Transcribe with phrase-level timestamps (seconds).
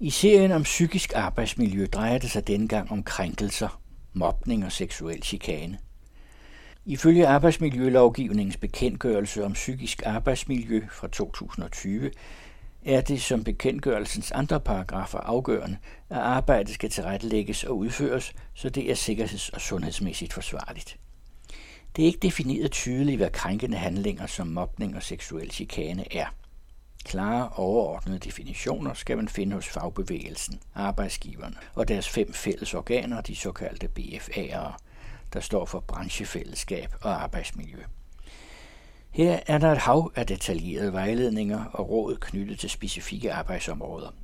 [0.00, 3.80] I serien om psykisk arbejdsmiljø drejer det sig dengang gang om krænkelser,
[4.12, 5.78] mobning og seksuel chikane.
[6.84, 12.10] Ifølge arbejdsmiljølovgivningens bekendtgørelse om psykisk arbejdsmiljø fra 2020
[12.84, 15.76] er det som bekendtgørelsens andre paragrafer afgørende,
[16.10, 20.96] at arbejdet skal tilrettelægges og udføres, så det er sikkerheds- og sundhedsmæssigt forsvarligt.
[21.96, 26.26] Det er ikke defineret tydeligt, hvad krænkende handlinger som mobning og seksuel chikane er.
[27.06, 33.36] Klare overordnede definitioner skal man finde hos fagbevægelsen, arbejdsgiverne og deres fem fælles organer, de
[33.36, 34.72] såkaldte BFA'ere,
[35.32, 37.78] der står for branchefællesskab og arbejdsmiljø.
[39.10, 44.14] Her er der et hav af detaljerede vejledninger og råd knyttet til specifikke arbejdsområder.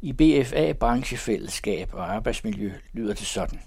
[0.00, 3.60] I BFA branchefællesskab og arbejdsmiljø lyder det sådan.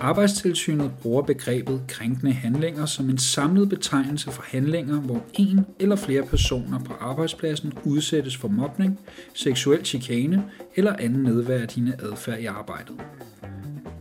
[0.00, 6.22] Arbejdstilsynet bruger begrebet krænkende handlinger som en samlet betegnelse for handlinger, hvor en eller flere
[6.22, 8.98] personer på arbejdspladsen udsættes for mobning,
[9.34, 10.44] seksuel chikane
[10.74, 12.94] eller anden nedværdigende adfærd i arbejdet.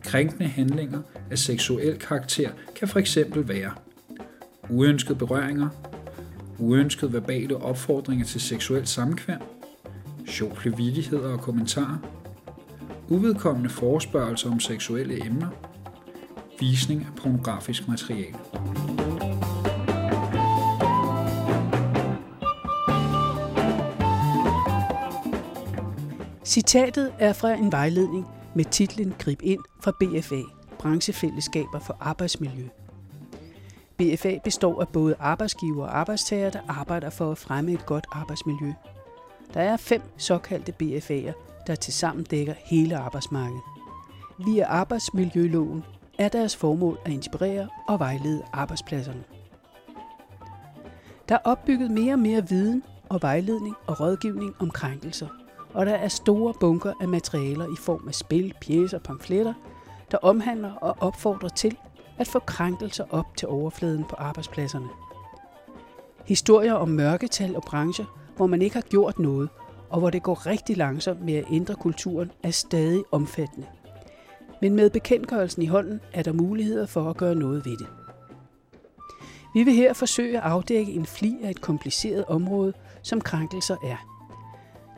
[0.03, 1.01] Krænkende handlinger
[1.31, 3.17] af seksuel karakter kan f.eks.
[3.35, 3.71] være
[4.69, 5.69] uønskede berøringer,
[6.59, 9.37] uønskede verbale opfordringer til seksuel samkvær,
[10.27, 11.97] sjovlige vidigheder og kommentarer,
[13.09, 15.68] uvedkommende forespørgelser om seksuelle emner,
[16.59, 18.35] visning af pornografisk materiale.
[26.45, 30.41] Citatet er fra en vejledning med titlen Grib ind fra BFA,
[30.79, 32.67] Branchefællesskaber for Arbejdsmiljø.
[33.97, 38.73] BFA består af både arbejdsgiver og arbejdstager, der arbejder for at fremme et godt arbejdsmiljø.
[39.53, 43.61] Der er fem såkaldte BFA'er, der tilsammen dækker hele arbejdsmarkedet.
[44.45, 45.83] Via arbejdsmiljøloven
[46.19, 49.23] er deres formål at inspirere og vejlede arbejdspladserne.
[51.29, 55.27] Der er opbygget mere og mere viden og vejledning og rådgivning om krænkelser,
[55.73, 59.53] og der er store bunker af materialer i form af spil, pjæser og pamfletter,
[60.11, 61.77] der omhandler og opfordrer til
[62.17, 64.87] at få krænkelser op til overfladen på arbejdspladserne.
[66.25, 69.49] Historier om mørketal og brancher, hvor man ikke har gjort noget,
[69.89, 73.67] og hvor det går rigtig langsomt med at ændre kulturen, er stadig omfattende.
[74.61, 77.87] Men med bekendtgørelsen i hånden er der muligheder for at gøre noget ved det.
[79.53, 83.97] Vi vil her forsøge at afdække en fli af et kompliceret område, som krænkelser er.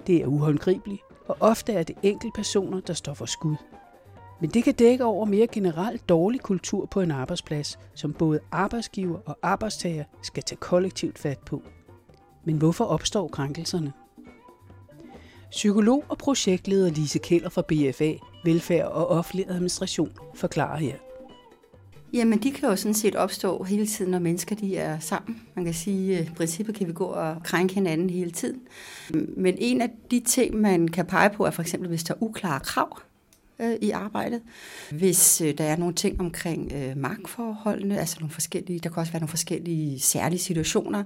[0.07, 3.55] Det er uhåndgribeligt, og ofte er det enkeltpersoner, der står for skud.
[4.41, 9.19] Men det kan dække over mere generelt dårlig kultur på en arbejdsplads, som både arbejdsgiver
[9.25, 11.61] og arbejdstager skal tage kollektivt fat på.
[12.45, 13.93] Men hvorfor opstår krænkelserne?
[15.51, 18.13] Psykolog og projektleder Lise Keller fra BFA,
[18.44, 20.96] Velfærd og Offentlig Administration, forklarer her.
[22.13, 25.41] Jamen, de kan jo sådan set opstå hele tiden, når mennesker de er sammen.
[25.56, 28.59] Man kan sige, at i princippet kan vi gå og krænke hinanden hele tiden.
[29.38, 32.24] Men en af de ting, man kan pege på, er for eksempel, hvis der er
[32.24, 33.02] uklare krav
[33.59, 34.41] øh, i arbejdet.
[34.91, 39.12] Hvis øh, der er nogle ting omkring øh, magtforholdene, altså nogle forskellige, der kan også
[39.12, 41.03] være nogle forskellige særlige situationer,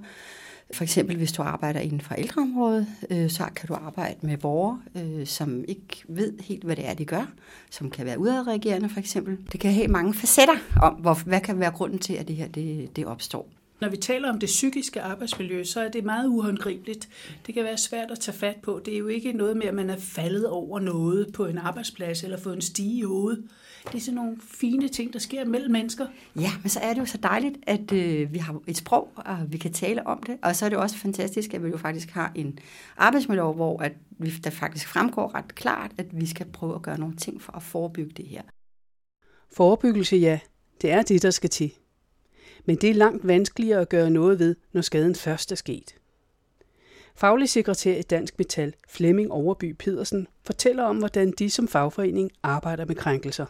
[0.73, 4.81] for eksempel hvis du arbejder inden for ældreområdet, øh, så kan du arbejde med borgere,
[4.95, 7.31] øh, som ikke ved helt, hvad det er, de gør,
[7.71, 9.37] som kan være udadreagerende for eksempel.
[9.51, 12.47] Det kan have mange facetter om, hvor, hvad kan være grunden til, at det her
[12.47, 13.49] det, det opstår.
[13.81, 17.09] Når vi taler om det psykiske arbejdsmiljø, så er det meget uhåndgribeligt.
[17.45, 18.81] Det kan være svært at tage fat på.
[18.85, 22.23] Det er jo ikke noget med, at man er faldet over noget på en arbejdsplads
[22.23, 23.43] eller fået en stige i hovedet.
[23.91, 26.07] Det er sådan nogle fine ting, der sker mellem mennesker.
[26.35, 29.37] Ja, men så er det jo så dejligt, at øh, vi har et sprog, og
[29.47, 30.37] vi kan tale om det.
[30.41, 32.59] Og så er det også fantastisk, at vi jo faktisk har en
[32.97, 36.99] arbejdsmiljø, hvor at vi, der faktisk fremgår ret klart, at vi skal prøve at gøre
[36.99, 38.41] nogle ting for at forebygge det her.
[39.53, 40.39] Forebyggelse, ja.
[40.81, 41.71] Det er det, der skal til.
[42.65, 45.95] Men det er langt vanskeligere at gøre noget ved, når skaden først er sket.
[47.15, 52.85] Faglig sekretær i Dansk Metal, Flemming Overby Pedersen, fortæller om, hvordan de som fagforening arbejder
[52.85, 53.45] med krænkelser.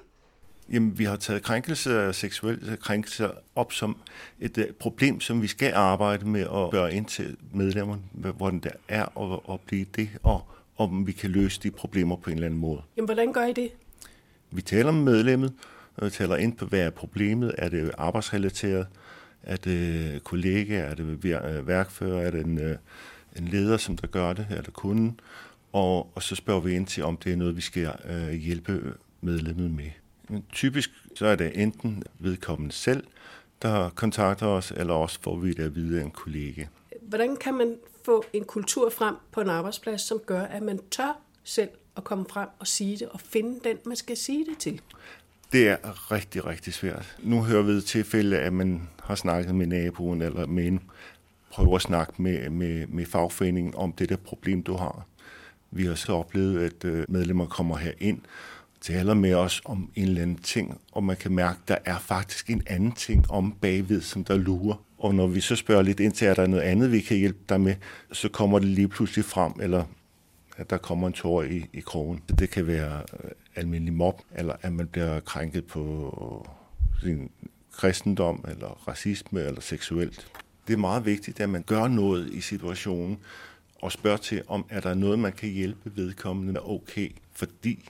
[0.71, 3.97] Jamen, vi har taget krænkelser og seksuelle krænkelser op som
[4.39, 8.71] et øh, problem, som vi skal arbejde med at gøre ind til medlemmerne, hvordan det
[8.87, 10.47] er at, at blive det, og
[10.77, 12.81] om vi kan løse de problemer på en eller anden måde.
[12.97, 13.71] Jamen, hvordan gør I det?
[14.51, 15.53] Vi taler med medlemmet,
[15.95, 17.55] og vi taler ind på, hvad er problemet.
[17.57, 18.87] Er det arbejdsrelateret?
[19.45, 20.79] Øh, er det kollega?
[20.79, 21.23] Er det
[21.67, 22.27] værkfører?
[22.27, 22.77] Er det en, øh,
[23.37, 24.47] en leder, som der gør det?
[24.49, 25.19] Er det kunden?
[25.73, 28.93] Og, og så spørger vi ind til, om det er noget, vi skal øh, hjælpe
[29.21, 29.89] medlemmet med.
[30.29, 33.03] Men typisk så er det enten vedkommende selv,
[33.61, 36.65] der kontakter os, eller også får vi det at vide af en kollega.
[37.01, 41.19] Hvordan kan man få en kultur frem på en arbejdsplads, som gør, at man tør
[41.43, 44.81] selv at komme frem og sige det, og finde den, man skal sige det til?
[45.51, 47.17] Det er rigtig, rigtig svært.
[47.23, 50.79] Nu hører vi tilfælde, at man har snakket med naboen eller med en
[51.51, 55.05] prøve at snakke med, med, med fagforeningen om det der problem, du har.
[55.71, 58.19] Vi har så oplevet, at øh, medlemmer kommer her ind,
[58.81, 61.99] taler med os om en eller anden ting, og man kan mærke, at der er
[61.99, 64.75] faktisk en anden ting om bagved, som der lurer.
[64.97, 67.39] Og når vi så spørger lidt ind til, er der noget andet, vi kan hjælpe
[67.49, 67.75] dig med,
[68.11, 69.83] så kommer det lige pludselig frem, eller
[70.57, 72.23] at der kommer en tår i, i krogen.
[72.39, 76.47] Det kan være øh, almindelig mob, eller at man bliver krænket på
[77.01, 77.31] sin
[77.71, 80.27] kristendom, eller racisme, eller seksuelt.
[80.67, 83.17] Det er meget vigtigt, at man gør noget i situationen,
[83.81, 87.09] og spørger til, om er der noget, man kan hjælpe vedkommende okay.
[87.31, 87.89] Fordi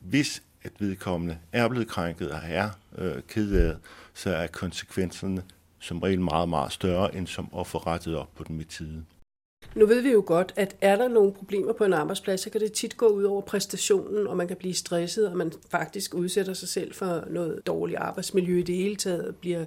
[0.00, 3.76] hvis at vedkommende er blevet krænket og er øh, ked af
[4.14, 5.42] så er konsekvenserne
[5.78, 9.04] som regel meget, meget større, end som at få rettet op på den med tide.
[9.74, 12.60] Nu ved vi jo godt, at er der nogle problemer på en arbejdsplads, så kan
[12.60, 16.54] det tit gå ud over præstationen, og man kan blive stresset, og man faktisk udsætter
[16.54, 19.64] sig selv for noget dårligt arbejdsmiljø i det hele taget, bliver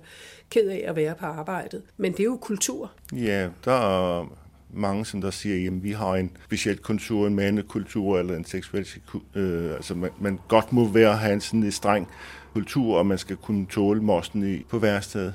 [0.49, 1.81] ked af at være på arbejdet.
[1.97, 2.91] Men det er jo kultur.
[3.13, 3.71] Ja, der
[4.19, 4.37] er
[4.73, 8.87] mange, som der siger, at vi har en speciel kultur, en mandekultur eller en seksuel
[9.35, 12.07] øh, altså man, man godt må være have en sådan en streng
[12.53, 15.33] kultur, og man skal kunne tåle mosten i, på værstedet.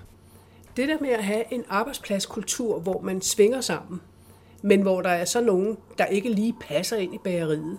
[0.77, 4.01] Det der med at have en arbejdspladskultur, hvor man svinger sammen,
[4.62, 7.79] men hvor der er så nogen, der ikke lige passer ind i bageriet,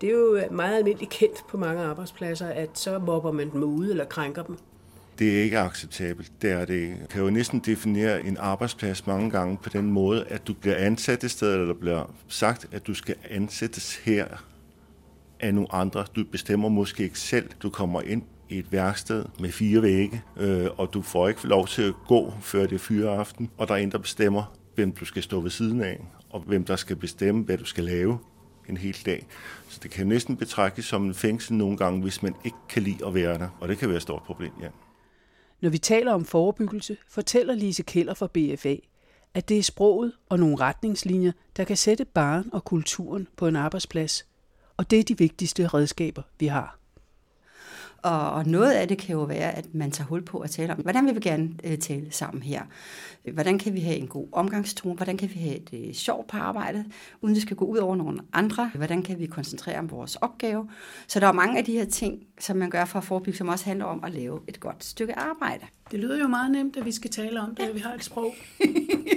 [0.00, 3.62] det er jo øh, meget almindeligt kendt på mange arbejdspladser, at så mobber man dem
[3.62, 4.56] ud eller krænker dem.
[5.18, 6.32] Det er ikke acceptabelt.
[6.42, 10.24] Det er det Jeg kan jo næsten definere en arbejdsplads mange gange på den måde,
[10.28, 14.26] at du bliver ansat et sted, eller der bliver sagt, at du skal ansættes her
[15.40, 16.04] af nogle andre.
[16.16, 17.50] Du bestemmer måske ikke selv.
[17.62, 21.66] Du kommer ind i et værksted med fire vægge, øh, og du får ikke lov
[21.66, 25.04] til at gå, før det er fyreaften, og der er en, der bestemmer, hvem du
[25.04, 28.18] skal stå ved siden af, og hvem der skal bestemme, hvad du skal lave
[28.68, 29.26] en hel dag.
[29.68, 33.06] Så det kan næsten betragtes som en fængsel nogle gange, hvis man ikke kan lide
[33.06, 34.68] at være der, og det kan være et stort problem, ja.
[35.60, 38.76] Når vi taler om forebyggelse, fortæller Lise Keller fra BFA,
[39.34, 43.56] at det er sproget og nogle retningslinjer, der kan sætte barn og kulturen på en
[43.56, 44.26] arbejdsplads.
[44.76, 46.79] Og det er de vigtigste redskaber, vi har.
[48.02, 50.72] Og, og noget af det kan jo være, at man tager hul på at tale
[50.72, 52.62] om, hvordan vil vi gerne øh, tale sammen her?
[53.32, 54.94] Hvordan kan vi have en god omgangstone?
[54.96, 56.84] Hvordan kan vi have et øh, sjovt på arbejdet,
[57.20, 58.70] uden det skal gå ud over nogle andre?
[58.74, 60.68] Hvordan kan vi koncentrere om vores opgave?
[61.06, 63.48] Så der er mange af de her ting, som man gør for at forebygge, som
[63.48, 65.66] også handler om at lave et godt stykke arbejde.
[65.90, 68.04] Det lyder jo meget nemt, at vi skal tale om det, at vi har et
[68.04, 68.34] sprog.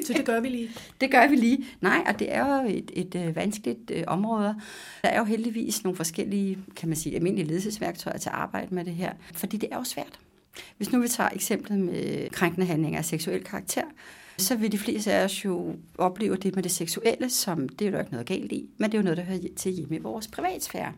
[0.06, 0.70] Så det gør vi lige.
[1.02, 1.66] Det gør vi lige.
[1.82, 4.56] Nej, og det er jo et, et, et øh, vanskeligt øh, område.
[5.02, 8.86] Der er jo heldigvis nogle forskellige, kan man sige, almindelige ledelsesværktøjer til at arbejde med
[8.86, 10.20] det her, fordi det er jo svært.
[10.78, 13.84] Hvis nu vi tager eksemplet med krænkende handlinger af seksuel karakter,
[14.38, 17.92] så vil de fleste af os jo opleve det med det seksuelle, som det er
[17.92, 20.00] jo ikke noget galt i, men det er jo noget, der hører til hjemme i
[20.00, 20.94] vores privatsfære.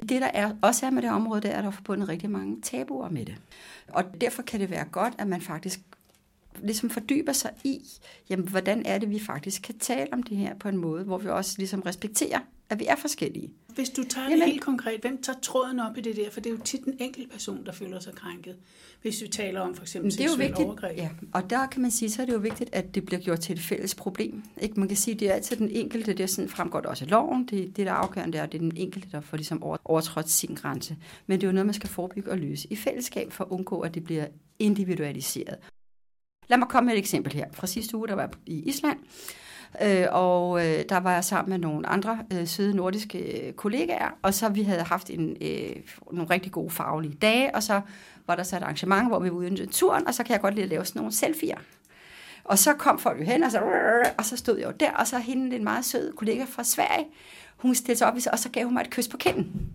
[0.00, 2.30] Det, der er, også er med det område, det er, at der er forbundet rigtig
[2.30, 3.34] mange tabuer med det.
[3.88, 5.80] Og derfor kan det være godt, at man faktisk
[6.62, 7.80] ligesom fordyber sig i,
[8.30, 11.18] jamen, hvordan er det, vi faktisk kan tale om det her på en måde, hvor
[11.18, 12.40] vi også ligesom respekterer,
[12.70, 13.52] at vi er forskellige.
[13.74, 16.30] Hvis du tager Jamen, det helt konkret, hvem tager tråden op i det der?
[16.30, 18.56] For det er jo tit en enkelt person, der føler sig krænket.
[19.02, 20.98] Hvis vi taler om for eksempel det er jo vigtigt, overgreb.
[20.98, 21.10] Ja.
[21.32, 23.52] Og der kan man sige, så er det jo vigtigt, at det bliver gjort til
[23.52, 24.42] et fælles problem.
[24.60, 24.80] Ikke?
[24.80, 27.08] Man kan sige, at det er altid den enkelte, det sådan fremgår det også i
[27.08, 27.44] loven.
[27.44, 29.62] Det, det der er afgørende, det er, at det er den enkelte, der får ligesom
[29.62, 30.96] overtrådt sin grænse.
[31.26, 33.80] Men det er jo noget, man skal forebygge og løse i fællesskab for at undgå,
[33.80, 34.26] at det bliver
[34.58, 35.56] individualiseret.
[36.48, 37.46] Lad mig komme med et eksempel her.
[37.52, 38.98] Fra sidste uge, der var i Island,
[39.82, 44.10] Øh, og øh, der var jeg sammen med nogle andre øh, søde nordiske øh, kollegaer,
[44.22, 45.76] og så vi havde haft en, øh,
[46.12, 47.80] nogle rigtig gode faglige dage, og så
[48.26, 50.40] var der så et arrangement, hvor vi var ude i turen, og så kan jeg
[50.40, 51.58] godt lide at lave sådan nogle selfies.
[52.44, 53.60] Og så kom folk jo hen, og så,
[54.18, 57.06] og så stod jeg jo der, og så hende en meget sød kollega fra Sverige,
[57.56, 59.70] hun stillede sig op, og så gav hun mig et kys på kinden.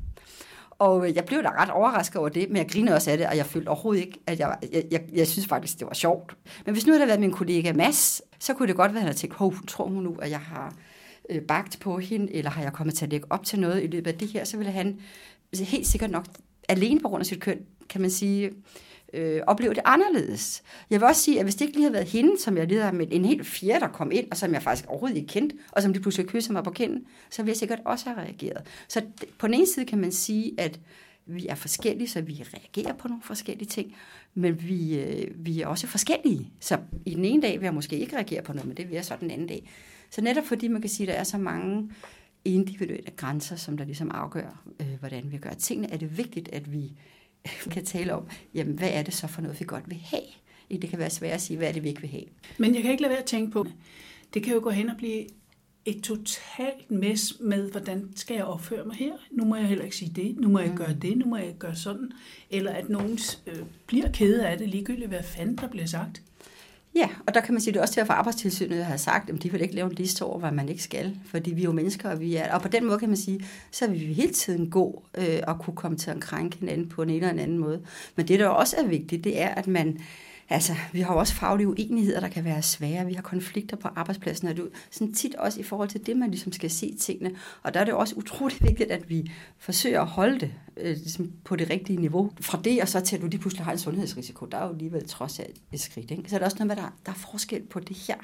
[0.80, 3.28] Og øh, jeg blev da ret overrasket over det, men jeg grinede også af det,
[3.28, 6.38] og jeg følte overhovedet ikke, at jeg, jeg, jeg, jeg synes faktisk, det var sjovt.
[6.66, 9.02] Men hvis nu havde det været min kollega Mads, så kunne det godt være, at
[9.02, 10.74] han havde tænkt, hov, tror hun nu, at jeg har
[11.30, 13.88] øh, bagt på hende, eller har jeg kommet til at lægge op til noget i
[13.88, 15.00] løbet af det her, så ville han
[15.60, 16.26] helt sikkert nok,
[16.70, 17.60] alene på grund af sit køn,
[17.90, 18.52] kan man sige,
[19.14, 20.64] øh, opleve det anderledes.
[20.90, 22.92] Jeg vil også sige, at hvis det ikke lige havde været hende, som jeg leder
[22.92, 25.82] med en helt fjerde, der kom ind, og som jeg faktisk overhovedet ikke kendte, og
[25.82, 28.62] som de pludselig kysser mig på kinden, så ville jeg sikkert også have reageret.
[28.88, 29.02] Så
[29.38, 30.80] på den ene side kan man sige, at
[31.26, 33.96] vi er forskellige, så vi reagerer på nogle forskellige ting,
[34.34, 36.52] men vi, øh, vi er også forskellige.
[36.60, 38.96] Så i den ene dag vil jeg måske ikke reagere på noget, men det vil
[38.96, 39.70] jeg så den anden dag.
[40.10, 41.92] Så netop fordi man kan sige, at der er så mange
[42.46, 46.72] individuelle grænser, som der ligesom afgør, øh, hvordan vi gør tingene, er det vigtigt, at
[46.72, 46.94] vi
[47.72, 50.24] kan tale om, jamen, hvad er det så for noget, vi godt vil have?
[50.82, 52.24] Det kan være svært at sige, hvad er det, vi ikke vil have.
[52.58, 53.68] Men jeg kan ikke lade være at tænke på,
[54.34, 55.26] det kan jo gå hen og blive
[55.86, 59.14] et totalt mess med, hvordan skal jeg opføre mig her?
[59.32, 61.56] Nu må jeg heller ikke sige det, nu må jeg gøre det, nu må jeg
[61.60, 62.12] gøre sådan.
[62.50, 66.22] Eller at nogen øh, bliver kede af det, ligegyldigt hvad fanden der bliver sagt.
[66.96, 69.30] Ja, og der kan man sige, det er også til at få arbejdstilsynet har sagt,
[69.30, 71.66] at de vil ikke lave en liste over, hvad man ikke skal, fordi vi er
[71.66, 74.14] jo mennesker, og vi er, og på den måde kan man sige, så vil vi
[74.14, 77.58] hele tiden gå øh, og kunne komme til at krænke hinanden på en eller anden
[77.58, 77.82] måde.
[78.16, 80.00] Men det, der også er vigtigt, det er, at man,
[80.52, 83.06] Altså, vi har jo også faglige uenigheder, der kan være svære.
[83.06, 86.18] Vi har konflikter på arbejdspladsen, og det er sådan tit også i forhold til det,
[86.18, 87.36] man ligesom skal se tingene.
[87.64, 91.32] Og der er det også utroligt vigtigt, at vi forsøger at holde det øh, ligesom
[91.44, 92.32] på det rigtige niveau.
[92.42, 94.72] Fra det og så til, at du lige pludselig har en sundhedsrisiko, der er jo
[94.72, 96.12] alligevel trods alt et skridt.
[96.12, 96.30] Ikke?
[96.30, 98.16] Så er der også noget med, at der, der er forskel på det her.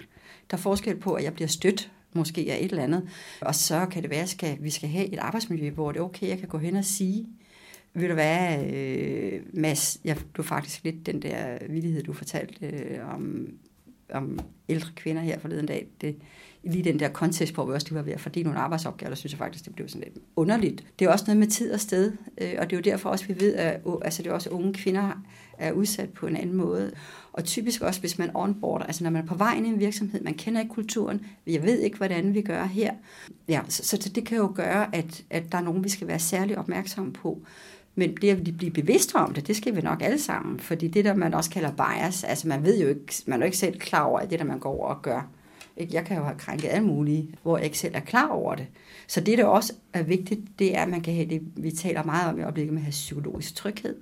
[0.51, 3.09] Der er forskel på, at jeg bliver stødt måske af et eller andet.
[3.41, 6.27] Og så kan det være, at vi skal have et arbejdsmiljø, hvor det er okay,
[6.27, 7.25] jeg kan gå hen og sige,
[7.95, 13.13] vil du være, øh, Mads, jeg du faktisk lidt den der villighed, du fortalte øh,
[13.13, 13.47] om,
[14.13, 15.87] om ældre kvinder her forleden dag.
[16.01, 16.15] Det,
[16.63, 19.15] lige den der kontekst, hvor vi også lige var ved at fordele nogle arbejdsopgaver, der
[19.15, 20.83] synes jeg faktisk, det blev sådan lidt underligt.
[20.99, 23.25] Det er også noget med tid og sted, øh, og det er jo derfor også,
[23.27, 25.21] vi ved, at altså, det er også unge kvinder
[25.57, 26.91] er udsat på en anden måde.
[27.33, 29.79] Og typisk også, hvis man onboarder, altså når man er på vej ind i en
[29.79, 32.93] virksomhed, man kender ikke kulturen, jeg ved ikke, hvordan vi gør her.
[33.47, 36.19] Ja, så, så det kan jo gøre, at, at der er nogen, vi skal være
[36.19, 37.41] særlig opmærksomme på.
[37.95, 40.59] Men bliver at blive bevidst om det, det skal vi nok alle sammen.
[40.59, 43.45] Fordi det der, man også kalder bias, altså man ved jo ikke, man er jo
[43.45, 45.27] ikke selv klar over det, der man går over og gør.
[45.91, 48.67] Jeg kan jo have krænket alle mulige, hvor jeg ikke selv er klar over det.
[49.07, 52.03] Så det, der også er vigtigt, det er, at man kan have det, vi taler
[52.03, 53.95] meget om i øjeblikket, med at have psykologisk tryghed.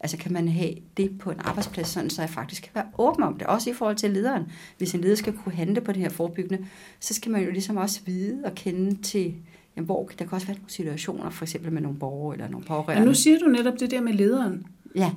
[0.00, 3.22] Altså kan man have det på en arbejdsplads, sådan, så jeg faktisk kan være åben
[3.22, 4.44] om det, også i forhold til lederen.
[4.78, 6.66] Hvis en leder skal kunne handle på det her forebyggende,
[7.00, 9.34] så skal man jo ligesom også vide og kende til,
[9.80, 12.66] jamen, hvor der kan også være nogle situationer, for eksempel med nogle borgere eller nogle
[12.66, 13.00] pårørende.
[13.00, 14.66] Men nu siger du netop det der med lederen.
[14.94, 15.10] Ja.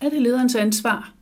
[0.00, 1.12] Er det lederens ansvar,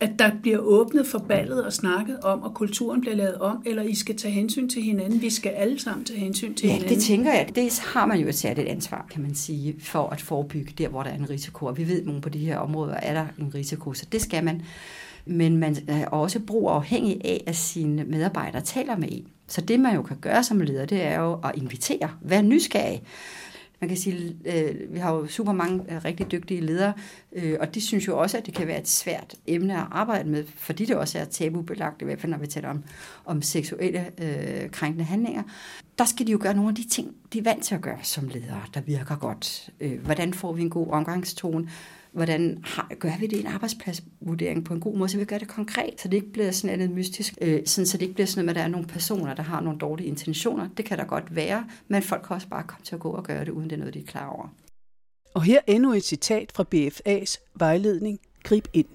[0.00, 3.82] at der bliver åbnet for ballet og snakket om, og kulturen bliver lavet om, eller
[3.82, 5.22] I skal tage hensyn til hinanden?
[5.22, 6.96] Vi skal alle sammen tage hensyn til ja, hinanden.
[6.96, 7.50] det tænker jeg.
[7.54, 11.02] Det har man jo et særligt ansvar, kan man sige, for at forebygge der, hvor
[11.02, 11.66] der er en risiko.
[11.66, 14.44] Og vi ved, at på de her områder er der en risiko, så det skal
[14.44, 14.62] man.
[15.26, 19.26] Men man er også brug afhængig af, at sine medarbejdere taler med en.
[19.48, 22.10] Så det, man jo kan gøre som leder, det er jo at invitere.
[22.20, 23.02] Vær nysgerrig.
[23.80, 26.92] Man kan sige, øh, vi har jo super mange øh, rigtig dygtige ledere,
[27.32, 30.28] øh, og de synes jo også, at det kan være et svært emne at arbejde
[30.28, 32.84] med, fordi det også er tabubelagt, i hvert fald når vi taler om,
[33.24, 35.42] om seksuelle øh, krænkende handlinger.
[35.98, 37.98] Der skal de jo gøre nogle af de ting, de er vant til at gøre
[38.02, 39.70] som ledere, der virker godt.
[39.80, 41.68] Øh, hvordan får vi en god omgangstone?
[42.16, 45.38] Hvordan har, gør vi det i en arbejdspladsvurdering på en god måde, så vi gør
[45.38, 48.26] det konkret, så det ikke bliver sådan noget mystisk, øh, sådan, så det ikke bliver
[48.26, 50.68] sådan noget med, at der er nogle personer, der har nogle dårlige intentioner.
[50.76, 53.24] Det kan der godt være, men folk kan også bare komme til at gå og
[53.24, 54.48] gøre det, uden det er noget, de er klar over.
[55.34, 58.18] Og her endnu et citat fra BFA's vejledning.
[58.44, 58.86] Grib ind.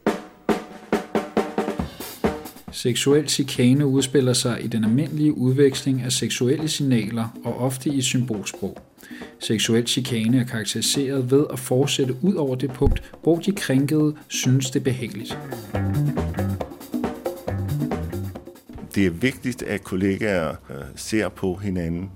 [2.72, 8.90] Seksuel chikane udspiller sig i den almindelige udveksling af seksuelle signaler og ofte i symbolsprog.
[9.39, 14.72] Seksuel chikane er karakteriseret ved at fortsætte ud over det punkt, hvor de krænkede synes
[14.72, 15.38] det behageligt.
[18.96, 22.12] Det er vigtigt, at kollegaer øh, ser på hinanden,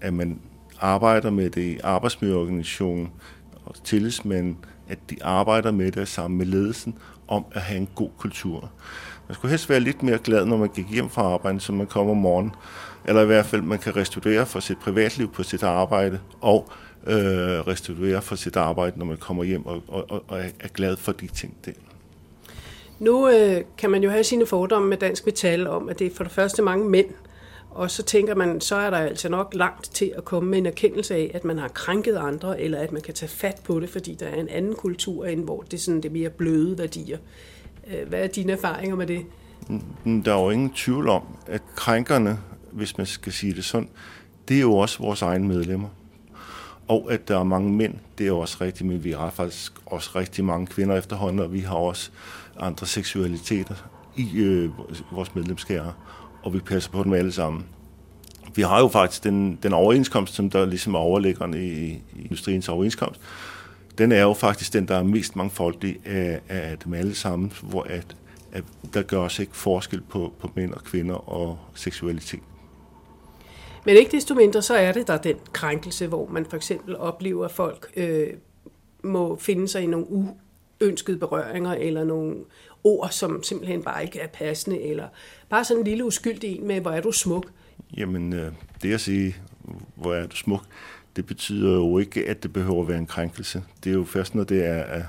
[0.00, 0.40] at man
[0.80, 3.08] arbejder med det i arbejdsmiljøorganisationen
[3.64, 4.56] og tillidsmænd,
[4.88, 6.94] at de arbejder med det sammen med ledelsen
[7.28, 8.72] om at have en god kultur.
[9.28, 11.86] Man skulle helst være lidt mere glad, når man gik hjem fra arbejde, så man
[11.86, 12.54] kommer om morgenen.
[13.04, 16.68] Eller i hvert fald, man kan restituere for sit privatliv på sit arbejde, og
[17.06, 21.12] øh, restituere for sit arbejde, når man kommer hjem og, og, og er glad for
[21.12, 21.72] de ting der.
[22.98, 26.14] Nu øh, kan man jo have sine fordomme med Dansk Metal om, at det er
[26.14, 27.06] for det første mange mænd,
[27.70, 30.66] og så tænker man, så er der altså nok langt til at komme med en
[30.66, 33.90] erkendelse af, at man har krænket andre, eller at man kan tage fat på det,
[33.90, 37.18] fordi der er en anden kultur, end hvor det er sådan det mere bløde værdier.
[37.90, 39.26] Øh, hvad er dine erfaringer med det?
[40.24, 42.38] Der er jo ingen tvivl om, at krænkerne,
[42.72, 43.88] hvis man skal sige det sådan,
[44.48, 45.88] det er jo også vores egne medlemmer.
[46.88, 49.72] Og at der er mange mænd, det er jo også rigtigt, men vi har faktisk
[49.86, 52.10] også rigtig mange kvinder efterhånden, og vi har også
[52.58, 53.74] andre seksualiteter
[54.16, 54.70] i øh,
[55.10, 55.92] vores medlemskære,
[56.42, 57.64] og vi passer på dem alle sammen.
[58.54, 62.68] Vi har jo faktisk den, den overenskomst, som der ligesom er overliggende i, i industriens
[62.68, 63.20] overenskomst,
[63.98, 67.82] den er jo faktisk den, der er mest mangfoldig af, af dem alle sammen, hvor
[67.82, 68.16] at,
[68.52, 68.64] at
[68.94, 72.40] der gør også ikke forskel på, på mænd og kvinder og seksualitet.
[73.84, 77.44] Men ikke desto mindre, så er det der den krænkelse, hvor man for eksempel oplever,
[77.44, 78.28] at folk øh,
[79.02, 80.06] må finde sig i nogle
[80.80, 82.36] uønskede berøringer, eller nogle
[82.84, 85.08] ord, som simpelthen bare ikke er passende, eller
[85.48, 87.46] bare sådan en lille uskyldig en med, hvor er du smuk.
[87.96, 88.52] Jamen, øh,
[88.82, 89.36] det at sige,
[89.94, 90.62] hvor er du smuk,
[91.18, 93.62] det betyder jo ikke, at det behøver at være en krænkelse.
[93.84, 95.02] Det er jo først, når det er,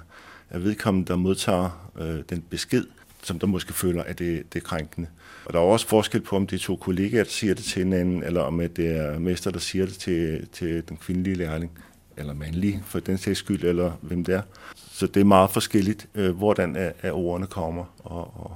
[0.49, 2.85] er vedkommende, der modtager øh, den besked,
[3.23, 5.07] som der måske føler, at det, det er krænkende.
[5.45, 7.83] Og der er også forskel på, om det er to kollegaer, der siger det til
[7.83, 11.71] hinanden, eller om det er mester, der siger det til, til den kvindelige lærling,
[12.17, 14.41] eller mandlige for den sags skyld, eller hvem det er.
[14.75, 17.85] Så det er meget forskelligt, øh, hvordan øh, er, er ordene kommer.
[17.99, 18.51] Og, og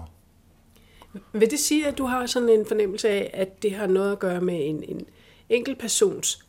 [1.33, 4.19] Vil det sige, at du har sådan en fornemmelse af, at det har noget at
[4.19, 5.05] gøre med en, en
[5.50, 6.43] enkelt persons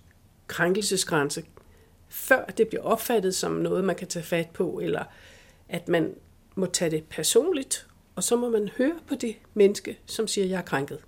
[0.46, 1.42] krænkelsesgrænse,
[2.08, 5.04] før det bliver opfattet som noget, man kan tage fat på, eller
[5.68, 6.14] at man
[6.54, 7.86] må tage det personligt,
[8.16, 10.98] og så må man høre på det menneske, som siger, jeg er krænket.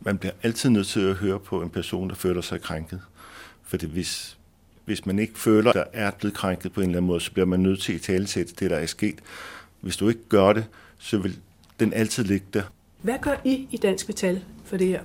[0.00, 3.00] Man bliver altid nødt til at høre på en person, der føler sig krænket.
[3.62, 4.38] Fordi hvis,
[4.84, 7.32] hvis man ikke føler, at der er blevet krænket på en eller anden måde, så
[7.32, 9.18] bliver man nødt til at talesætte det, der er sket.
[9.80, 10.66] Hvis du ikke gør det,
[10.98, 11.38] så vil
[11.80, 12.62] den altid ligge der.
[13.02, 15.02] Hvad gør I i Dansk Metal for det her?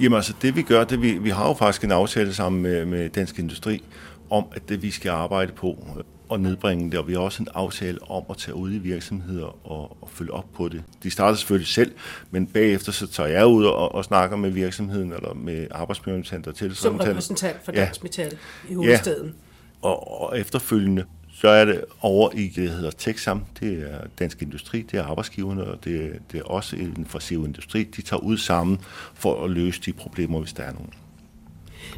[0.00, 2.86] Jamen altså, det vi gør, det vi, vi har jo faktisk en aftale sammen med,
[2.86, 3.84] med Dansk Industri
[4.30, 5.86] om, at det vi skal arbejde på
[6.28, 9.66] og nedbringe det, og vi har også en aftale om at tage ud i virksomheder
[9.66, 10.82] og, og følge op på det.
[11.02, 11.92] De starter selvfølgelig selv,
[12.30, 16.76] men bagefter så tager jeg ud og, og snakker med virksomheden eller med arbejdsmiljøcenter til.
[16.76, 18.04] Som repræsentant for Dansk ja.
[18.04, 18.38] Metal
[18.68, 19.26] i hovedstaden.
[19.26, 19.88] Ja.
[19.88, 21.04] Og, og efterfølgende,
[21.40, 25.04] så er det over i det, der hedder Texam, det er Dansk Industri, det er
[25.04, 27.84] arbejdsgiverne, og det, det er også inden for SEO Industri.
[27.84, 28.80] De tager ud sammen
[29.14, 30.92] for at løse de problemer, hvis der er nogen.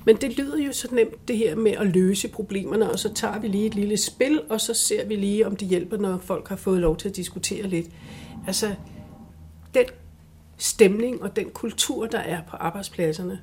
[0.07, 3.39] Men det lyder jo så nemt, det her med at løse problemerne, og så tager
[3.39, 6.49] vi lige et lille spil, og så ser vi lige, om det hjælper, når folk
[6.49, 7.87] har fået lov til at diskutere lidt.
[8.47, 8.75] Altså,
[9.75, 9.85] den
[10.57, 13.41] stemning og den kultur, der er på arbejdspladserne,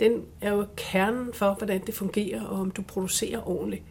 [0.00, 3.82] den er jo kernen for, hvordan det fungerer, og om du producerer ordentligt.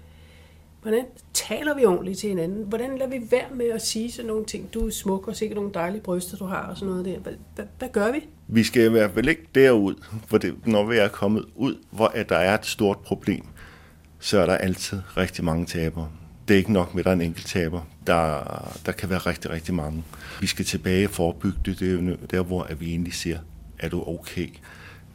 [0.85, 2.65] Hvordan taler vi ordentligt til hinanden?
[2.67, 4.73] Hvordan lader vi være med at sige sådan nogle ting?
[4.73, 7.19] Du er smuk, og sikkert nogle dejlige bryster, du har, og sådan noget der.
[7.19, 8.27] Hvad, hvad, hvad gør vi?
[8.47, 9.95] Vi skal i hvert fald ikke derud,
[10.27, 13.45] for det, når vi er kommet ud, hvor at der er et stort problem,
[14.19, 16.09] så er der altid rigtig mange tabere.
[16.47, 17.81] Det er ikke nok med, at der er en enkelt taber.
[18.07, 18.43] Der,
[18.85, 20.03] der kan være rigtig, rigtig mange.
[20.41, 21.79] Vi skal tilbage og forebygge det.
[21.79, 23.39] Det er jo der, hvor at vi egentlig siger,
[23.79, 24.49] er du okay?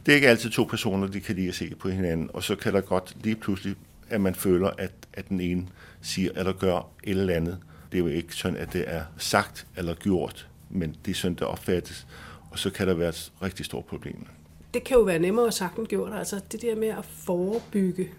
[0.05, 2.55] Det er ikke altid to personer, de kan lide at se på hinanden, og så
[2.55, 3.75] kan der godt lige pludselig
[4.11, 5.67] at man føler, at, at den ene
[6.01, 7.57] siger eller gør et eller andet.
[7.91, 11.35] Det er jo ikke sådan, at det er sagt eller gjort, men det er sådan,
[11.35, 12.07] det opfattes.
[12.51, 14.25] Og så kan der være et rigtig stort problem.
[14.73, 16.13] Det kan jo være nemmere sagt end gjort.
[16.13, 18.09] Altså det der med at forebygge.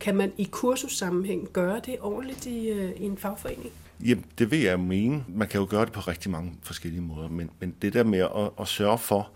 [0.00, 3.70] Kan man i kursussammenhæng gøre det ordentligt i, øh, i en fagforening?
[4.04, 5.24] Jamen, det vil jeg mene.
[5.28, 8.18] Man kan jo gøre det på rigtig mange forskellige måder, men, men det der med
[8.18, 9.30] at, at sørge for,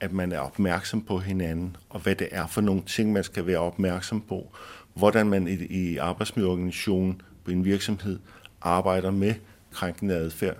[0.00, 3.46] at man er opmærksom på hinanden, og hvad det er for nogle ting, man skal
[3.46, 4.54] være opmærksom på,
[4.94, 8.18] hvordan man i, i arbejdsmiljøorganisationen på en virksomhed
[8.62, 9.34] arbejder med
[9.72, 10.56] krænkende adfærd,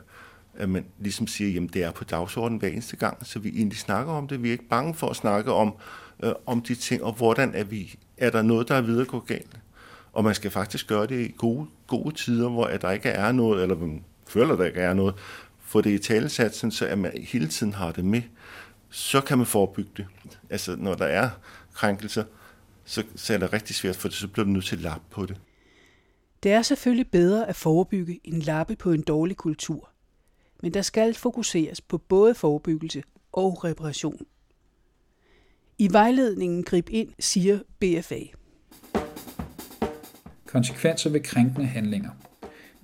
[0.55, 3.79] at man ligesom siger, jamen det er på dagsordenen hver eneste gang, så vi egentlig
[3.79, 4.43] snakker om det.
[4.43, 5.75] Vi er ikke bange for at snakke om,
[6.23, 9.27] øh, om de ting, og hvordan er vi, er der noget, der er videre gået
[9.27, 9.57] galt?
[10.13, 13.33] Og man skal faktisk gøre det i gode, gode tider, hvor at der ikke er
[13.33, 15.15] noget, eller man føler, der ikke er noget,
[15.61, 18.23] for det i talesatsen, så at man hele tiden har det med
[18.91, 20.07] så kan man forebygge det.
[20.51, 21.31] Altså, når der er
[21.75, 22.25] krænkelser,
[22.85, 25.05] så, så er det rigtig svært, for det, så bliver du nødt til at lappe
[25.11, 25.41] på det.
[26.43, 29.91] Det er selvfølgelig bedre at forebygge end lappe på en dårlig kultur.
[30.63, 34.27] Men der skal fokuseres på både forebyggelse og reparation.
[35.79, 38.21] I vejledningen Grib ind, siger BFA.
[40.47, 42.11] Konsekvenser ved krænkende handlinger.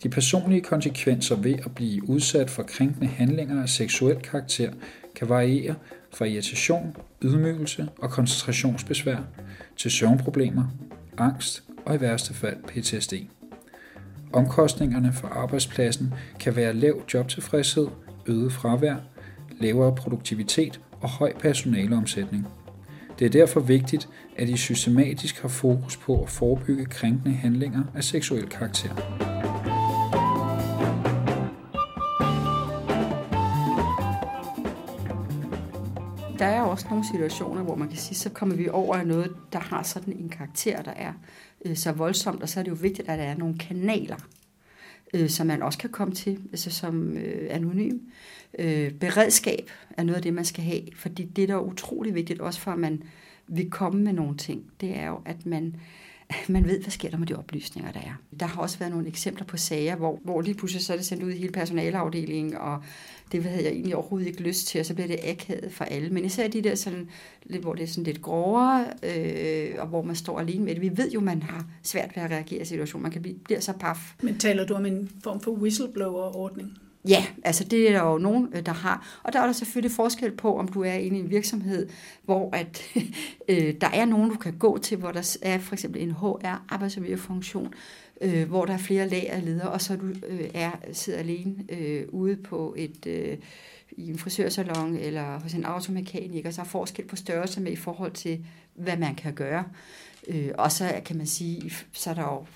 [0.02, 4.72] De personlige konsekvenser ved at blive udsat for krænkende handlinger af seksuel karakter
[5.14, 5.74] kan variere
[6.12, 9.18] fra irritation, ydmygelse og koncentrationsbesvær
[9.76, 10.64] til søvnproblemer,
[11.18, 13.14] angst og i værste fald PTSD.
[14.32, 17.86] Omkostningerne for arbejdspladsen kan være lav jobtilfredshed,
[18.26, 18.96] øget fravær,
[19.60, 22.48] lavere produktivitet og høj personaleomsætning.
[23.18, 28.04] Det er derfor vigtigt, at I systematisk har fokus på at forebygge krænkende handlinger af
[28.04, 29.31] seksuel karakter.
[36.72, 39.82] Også nogle situationer, hvor man kan sige, så kommer vi over af noget, der har
[39.82, 41.12] sådan en karakter, der er
[41.64, 44.16] øh, så voldsomt, og så er det jo vigtigt, at der er nogle kanaler,
[45.14, 47.98] øh, som man også kan komme til, altså som øh, anonym.
[48.58, 52.40] Øh, beredskab er noget af det, man skal have, fordi det, der er utrolig vigtigt,
[52.40, 53.02] også for at man
[53.46, 55.76] vil komme med nogle ting, det er jo, at man
[56.48, 58.14] man ved, hvad sker der med de oplysninger, der er.
[58.40, 61.06] Der har også været nogle eksempler på sager, hvor, hvor lige pludselig så er det
[61.06, 62.82] sendt ud i hele personaleafdelingen, og
[63.32, 66.10] det havde jeg egentlig overhovedet ikke lyst til, og så bliver det akavet for alle.
[66.10, 67.08] Men især de der, sådan,
[67.60, 70.82] hvor det er sådan lidt grovere, øh, og hvor man står alene med det.
[70.82, 73.02] Vi ved jo, man har svært ved at reagere i situationen.
[73.02, 74.14] Man kan blive, bliver så paf.
[74.22, 76.78] Men taler du om en form for whistleblower-ordning?
[77.08, 79.20] Ja, altså det er der jo nogen, øh, der har.
[79.22, 81.88] Og der er der selvfølgelig forskel på, om du er inde i en virksomhed,
[82.24, 82.82] hvor at,
[83.48, 87.74] øh, der er nogen, du kan gå til, hvor der er for eksempel en HR-arbejdsmiljøfunktion,
[88.20, 91.54] øh, hvor der er flere lag af ledere, og så du øh, er, sidder alene
[91.68, 93.06] øh, ude på et...
[93.06, 93.38] Øh,
[93.96, 98.12] i en frisørsalon eller hos en automekaniker, så er forskel på størrelse med i forhold
[98.12, 99.64] til, hvad man kan gøre.
[100.28, 102.46] Øh, og så kan man sige, så er der jo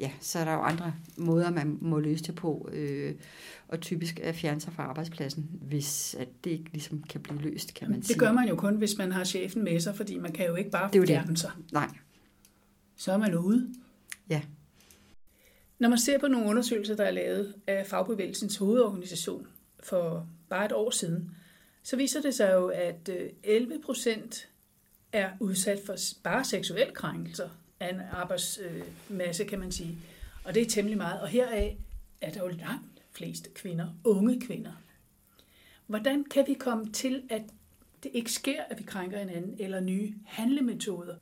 [0.00, 2.68] ja, så er der jo andre måder, man må løse det på.
[2.72, 3.14] Øh,
[3.68, 7.90] og typisk fjerne sig fra arbejdspladsen, hvis at det ikke ligesom kan blive løst, kan
[7.90, 8.14] man det sige.
[8.14, 10.54] Det gør man jo kun, hvis man har chefen med sig, fordi man kan jo
[10.54, 11.38] ikke bare Det er fjerne det.
[11.38, 11.50] sig.
[11.72, 11.88] Nej,
[12.96, 13.74] Så er man ude.
[14.30, 14.42] ja.
[15.78, 19.46] Når man ser på nogle undersøgelser, der er lavet af Fagbevægelsens hovedorganisation
[19.82, 21.30] for bare et år siden,
[21.82, 24.48] så viser det sig jo, at øh, 11 procent
[25.12, 27.48] er udsat for bare seksuelle krænkelser
[27.80, 29.98] af en arbejdsmasse, kan man sige.
[30.44, 31.20] Og det er temmelig meget.
[31.20, 31.76] Og heraf
[32.20, 34.72] er der jo langt flest kvinder, unge kvinder.
[35.86, 37.42] Hvordan kan vi komme til, at
[38.02, 41.16] det ikke sker, at vi krænker hinanden, eller nye handlemetoder?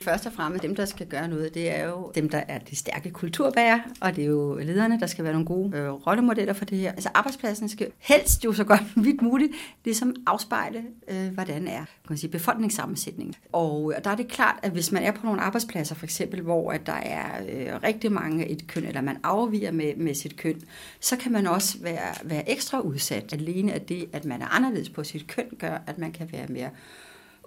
[0.00, 2.76] Først og fremmest, dem, der skal gøre noget, det er jo dem, der er de
[2.76, 6.64] stærke kulturbærere, og det er jo lederne, der skal være nogle gode øh, rollemodeller for
[6.64, 6.92] det her.
[6.92, 9.52] Altså arbejdspladsen skal helst jo så godt vidt muligt
[9.84, 13.34] ligesom afspejle, øh, hvordan er kan man sige, befolkningssammensætningen.
[13.52, 16.40] Og øh, der er det klart, at hvis man er på nogle arbejdspladser, for eksempel,
[16.40, 20.36] hvor at der er øh, rigtig mange et køn, eller man afviger med, med sit
[20.36, 20.60] køn,
[21.00, 23.32] så kan man også være, være ekstra udsat.
[23.32, 26.46] Alene af det, at man er anderledes på sit køn, gør, at man kan være
[26.48, 26.70] mere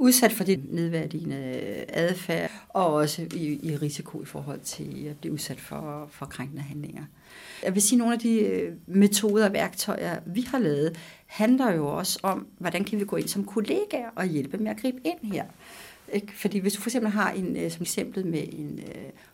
[0.02, 1.36] udsat for det nedværdigende
[1.90, 6.62] adfærd, og også i, i risiko i forhold til at blive udsat for, for krænkende
[6.62, 7.04] handlinger.
[7.64, 11.74] Jeg vil sige, at nogle af de øh, metoder og værktøjer, vi har lavet, handler
[11.74, 14.98] jo også om, hvordan kan vi gå ind som kollegaer og hjælpe med at gribe
[15.04, 15.46] ind her.
[16.14, 16.34] Ikke?
[16.36, 18.80] Fordi hvis du for eksempel har en, øh, som eksempel med en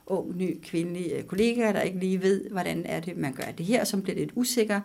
[0.07, 3.51] uh, ung, ny kvindelig øh, kollega, der ikke lige ved, hvordan er det, man gør
[3.57, 4.81] det her, som bliver lidt usikker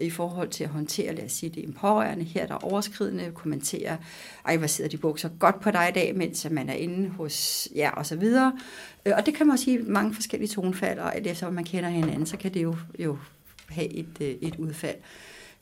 [0.00, 2.64] i forhold til at håndtere, lad os sige, det er en pårørende her, der er
[2.64, 3.96] overskridende, kommenterer,
[4.46, 7.68] ej, hvor sidder de bukser godt på dig i dag, mens man er inde hos
[7.76, 8.52] jer, og så videre.
[9.06, 12.26] Og det kan man også sige mange forskellige tonefald, og alt efter, man kender hinanden,
[12.26, 13.18] så kan det jo, jo
[13.68, 14.96] have et, et udfald.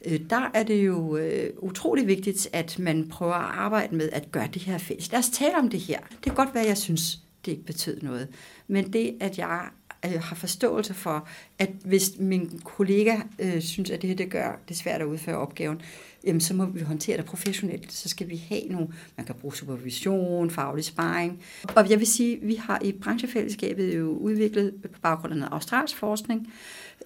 [0.04, 4.32] Øh, Der er det jo øh, utrolig vigtigt, at man prøver at arbejde med at
[4.32, 5.12] gøre det her fælles.
[5.12, 5.98] Lad os tale om det her.
[6.10, 8.28] Det kan godt være, at jeg synes, det ikke betød noget.
[8.68, 9.68] Men det, at jeg
[10.04, 14.60] øh, har forståelse for, at hvis min kollega øh, synes, at det her det gør
[14.68, 15.80] det svært at udføre opgaven,
[16.24, 17.92] jamen så må vi håndtere det professionelt.
[17.92, 21.42] Så skal vi have nogle, man kan bruge supervision, faglig sparring.
[21.76, 25.96] Og jeg vil sige, vi har i branchefællesskabet jo udviklet på baggrund af noget australsk
[25.96, 26.52] forskning,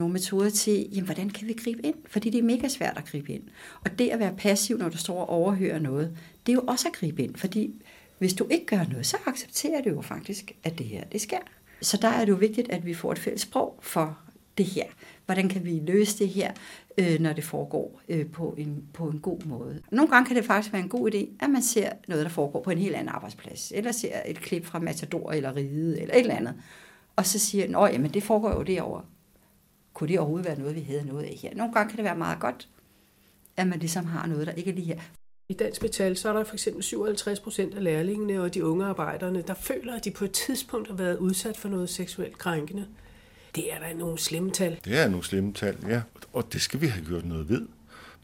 [0.00, 1.94] nogle metoder til, jamen, hvordan kan vi gribe ind?
[2.06, 3.42] Fordi det er mega svært at gribe ind.
[3.84, 6.88] Og det at være passiv, når du står og overhører noget, det er jo også
[6.88, 7.36] at gribe ind.
[7.36, 7.82] Fordi
[8.18, 11.38] hvis du ikke gør noget, så accepterer du jo faktisk, at det her, det sker.
[11.82, 14.18] Så der er det jo vigtigt, at vi får et fælles sprog for
[14.58, 14.84] det her.
[15.26, 16.52] Hvordan kan vi løse det her,
[16.98, 19.80] øh, når det foregår øh, på, en, på en god måde.
[19.90, 22.62] Nogle gange kan det faktisk være en god idé, at man ser noget, der foregår
[22.62, 26.20] på en helt anden arbejdsplads, eller ser et klip fra Matador eller Ride, eller et
[26.20, 26.54] eller andet,
[27.16, 29.02] og så siger, at det foregår jo derovre.
[29.94, 31.54] Kunne det overhovedet være noget, vi havde noget af her?
[31.54, 32.68] Nogle gange kan det være meget godt,
[33.56, 35.00] at man ligesom har noget, der ikke er lige her.
[35.48, 38.84] I Dansk Metal, så er der for eksempel 57 procent af lærlingene og de unge
[38.84, 42.86] arbejderne, der føler, at de på et tidspunkt har været udsat for noget seksuelt krænkende.
[43.54, 44.80] Det er da nogle slemme tal.
[44.84, 46.02] Det er nogle slemme tal, ja.
[46.32, 47.66] Og det skal vi have gjort noget ved.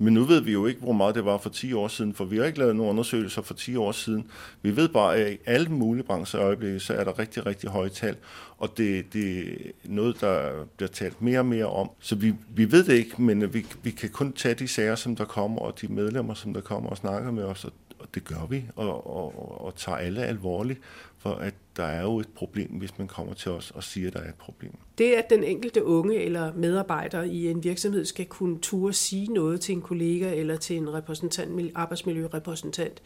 [0.03, 2.25] Men nu ved vi jo ikke, hvor meget det var for 10 år siden, for
[2.25, 4.31] vi har ikke lavet nogen undersøgelser for 10 år siden.
[4.63, 7.71] Vi ved bare, at i alle mulige brancher i øjeblikket, så er der rigtig, rigtig
[7.71, 8.17] høje tal,
[8.59, 11.91] og det, det er noget, der bliver talt mere og mere om.
[12.01, 15.17] Så vi, vi ved det ikke, men vi, vi kan kun tage de sager, som
[15.17, 18.25] der kommer, og de medlemmer, som der kommer og snakker med os, og og det
[18.25, 20.81] gør vi, og, og, og tager alle alvorligt,
[21.21, 24.13] for at der er jo et problem, hvis man kommer til os og siger, at
[24.13, 24.73] der er et problem.
[24.99, 29.61] Det, at den enkelte unge eller medarbejder i en virksomhed skal kunne turde sige noget
[29.61, 33.03] til en kollega eller til en repræsentant, arbejdsmiljørepræsentant,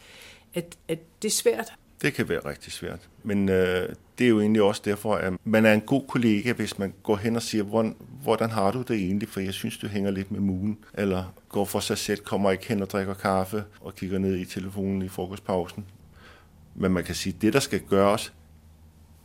[0.53, 1.73] at, at det er svært.
[2.01, 3.09] Det kan være rigtig svært.
[3.23, 6.79] Men øh, det er jo egentlig også derfor, at man er en god kollega, hvis
[6.79, 9.87] man går hen og siger, hvordan, hvordan har du det egentlig, for jeg synes, du
[9.87, 10.77] hænger lidt med mugen.
[10.93, 14.45] Eller går for sig selv, kommer ikke hen og drikker kaffe og kigger ned i
[14.45, 15.85] telefonen i frokostpausen.
[16.75, 18.33] Men man kan sige, at det, der skal gøres,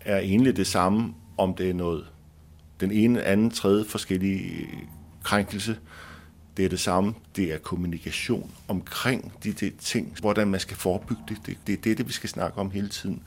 [0.00, 2.06] er egentlig det samme, om det er noget.
[2.80, 4.68] Den ene, anden, tredje forskellige
[5.22, 5.76] krænkelse,
[6.56, 7.14] det er det samme.
[7.36, 11.36] Det er kommunikation omkring de, de ting, hvordan man skal forebygge det.
[11.46, 13.22] Det, det er det, det, vi skal snakke om hele tiden.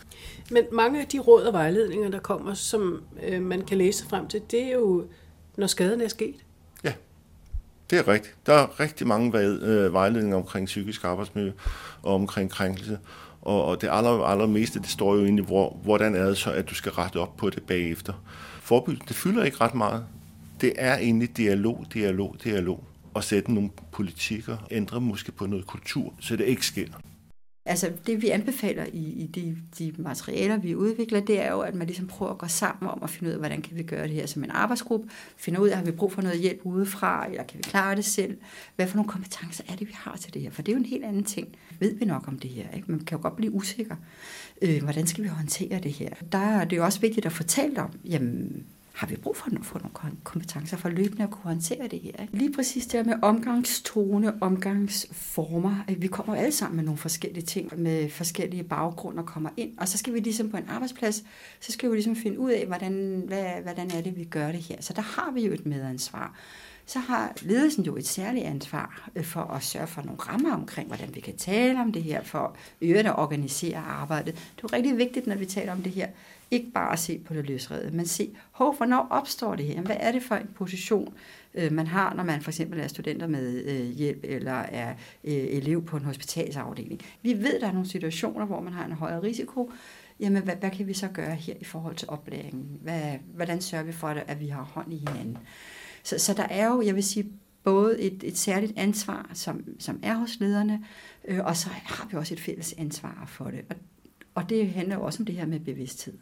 [0.51, 4.27] Men mange af de råd og vejledninger, der kommer, som øh, man kan læse frem
[4.27, 5.07] til, det er jo,
[5.57, 6.35] når skaden er sket.
[6.83, 6.93] Ja,
[7.89, 8.35] det er rigtigt.
[8.45, 11.51] Der er rigtig mange øh, vejledninger omkring psykisk arbejdsmiljø
[12.03, 12.99] og omkring krænkelse.
[13.43, 16.69] Og, og det aller, allermeste, det står jo egentlig, hvor, hvordan er det så, at
[16.69, 18.13] du skal rette op på det bagefter.
[18.61, 20.05] Forebyggelse, det fylder ikke ret meget.
[20.61, 22.83] Det er egentlig dialog, dialog, dialog.
[23.13, 26.87] Og sætte nogle politikker, ændre måske på noget kultur, så det ikke sker.
[27.65, 31.75] Altså det vi anbefaler i, i de, de materialer, vi udvikler, det er jo, at
[31.75, 34.03] man ligesom prøver at gå sammen om at finde ud af, hvordan kan vi gøre
[34.03, 35.09] det her som en arbejdsgruppe.
[35.37, 38.05] Finde ud af, har vi brug for noget hjælp udefra, eller kan vi klare det
[38.05, 38.37] selv?
[38.75, 40.51] Hvad for nogle kompetencer er det, vi har til det her?
[40.51, 41.47] For det er jo en helt anden ting.
[41.79, 42.71] Ved vi nok om det her?
[42.75, 42.91] Ikke?
[42.91, 43.95] Man kan jo godt blive usikker.
[44.61, 46.09] Øh, hvordan skal vi håndtere det her?
[46.31, 49.65] Der er det jo også vigtigt at fortælle om, jamen, har vi brug for at
[49.65, 52.11] få nogle kompetencer for løbende at kunne håndtere det her.
[52.21, 52.37] Ikke?
[52.37, 55.75] Lige præcis det her med omgangstone, omgangsformer.
[55.89, 59.77] Øh, vi kommer alle sammen med nogle forskellige ting, med forskellige baggrunde og kommer ind,
[59.77, 61.23] og så skal vi ligesom på en arbejdsplads,
[61.59, 64.61] så skal vi ligesom finde ud af, hvordan, hvad, hvordan er det, vi gør det
[64.61, 64.75] her.
[64.79, 66.35] Så der har vi jo et medansvar
[66.85, 70.87] så har ledelsen jo et særligt ansvar øh, for at sørge for nogle rammer omkring,
[70.87, 74.35] hvordan vi kan tale om det her, for øvrigt at organisere arbejdet.
[74.35, 76.07] Det er jo rigtig vigtigt, når vi taler om det her,
[76.53, 79.81] ikke bare at se på det løsrede, men se, hov, hvornår opstår det her?
[79.81, 81.13] Hvad er det for en position,
[81.53, 85.33] øh, man har, når man for eksempel er studenter med øh, hjælp eller er øh,
[85.33, 87.01] elev på en hospitalsafdeling?
[87.21, 89.71] Vi ved, der er nogle situationer, hvor man har en højere risiko,
[90.19, 92.65] jamen hvad, hvad kan vi så gøre her i forhold til oplæringen?
[92.81, 93.01] Hvad,
[93.35, 95.37] hvordan sørger vi for, at vi har hånd i hinanden?
[96.03, 97.31] Så, så der er jo, jeg vil sige,
[97.63, 100.83] både et, et særligt ansvar, som, som er hos lederne,
[101.27, 103.61] øh, og så har vi også et fælles ansvar for det.
[103.69, 103.75] Og,
[104.35, 106.13] og det handler jo også om det her med bevidsthed.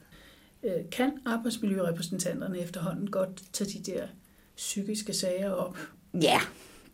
[0.63, 4.07] Øh, kan arbejdsmiljørepræsentanterne efterhånden godt tage de der
[4.55, 5.77] psykiske sager op?
[6.21, 6.39] Ja,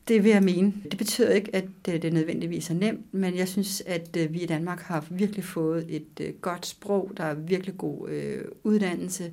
[0.07, 0.73] det vil jeg mene.
[0.91, 4.39] Det betyder ikke, at øh, det nødvendigvis er nemt, men jeg synes, at øh, vi
[4.41, 8.09] i Danmark har virkelig fået et godt sprog, der er virkelig god
[8.63, 9.31] uddannelse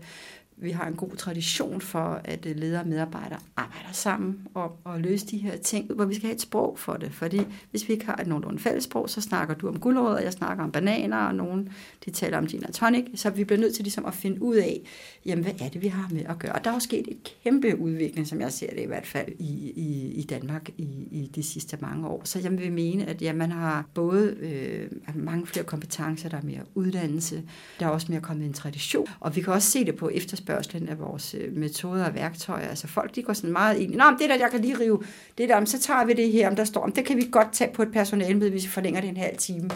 [0.65, 5.01] vi har en god tradition for, at øh, ledere og medarbejdere arbejder sammen og, og
[5.01, 7.13] løser de her ting, hvor vi skal have et sprog for det.
[7.13, 10.33] Fordi hvis vi ikke har et nogenlunde fælles sprog, så snakker du om guldrødder, jeg
[10.33, 11.69] snakker om bananer, og nogen
[12.05, 13.05] de taler om gin og tonic.
[13.15, 14.81] Så vi bliver nødt til ligesom at finde ud af,
[15.27, 16.53] jamen hvad er det, vi har med at gøre.
[16.53, 19.33] Og der er jo sket et kæmpe udvikling, som jeg ser det i hvert fald
[19.39, 22.23] i, i, i Danmark i, i de sidste mange år.
[22.25, 26.43] Så jeg vil mene, at ja, man har både øh, mange flere kompetencer, der er
[26.43, 27.43] mere uddannelse,
[27.81, 30.37] der er også mere kommet en tradition, og vi kan også se det på efter
[30.61, 32.69] efterspørgselen af vores øh, metoder og værktøjer.
[32.69, 35.03] Altså folk, de går sådan meget ind i, Nå, det der, jeg kan lige rive,
[35.39, 37.53] det der, så tager vi det her, om der står, om det kan vi godt
[37.53, 39.71] tage på et personalemøde, hvis vi forlænger det en halv time.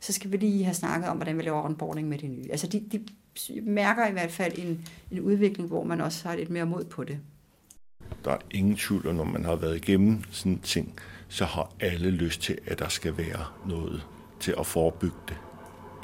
[0.00, 2.50] Så skal vi lige have snakket om, hvordan vi laver onboarding med det nye.
[2.50, 3.00] Altså de, de
[3.62, 7.04] mærker i hvert fald en, en udvikling, hvor man også har lidt mere mod på
[7.04, 7.18] det.
[8.24, 10.94] Der er ingen tvivl, når man har været igennem sådan ting,
[11.28, 14.06] så har alle lyst til, at der skal være noget
[14.40, 15.36] til at forebygge det.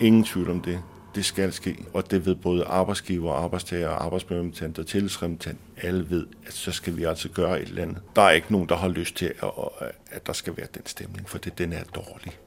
[0.01, 0.83] Ingen tvivl om det
[1.14, 5.59] det skal ske, og det ved både arbejdsgiver, arbejdstager, arbejdsmiljørepræsentant og tillidsrepræsentant.
[5.83, 7.99] Alle ved, at så skal vi altså gøre et eller andet.
[8.16, 9.51] Der er ikke nogen, der har lyst til, at,
[10.11, 12.38] at der skal være den stemning, for det, den er dårlig.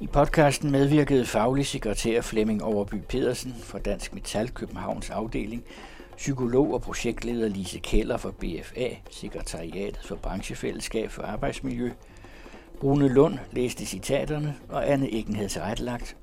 [0.00, 5.64] I podcasten medvirkede faglig sekretær Flemming Overby Pedersen fra Dansk Metal Københavns afdeling,
[6.16, 11.90] psykolog og projektleder Lise Keller fra BFA, sekretariatet for Branchefællesskab for Arbejdsmiljø,
[12.84, 16.16] Rune Lund læste citaterne, og Anne Eggen havde tilrettelagt.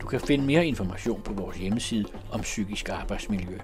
[0.00, 3.58] Du kan finde mere information på vores hjemmeside om psykisk arbejdsmiljø.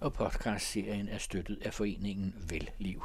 [0.00, 3.02] Og podcastserien er støttet af foreningen Velliv.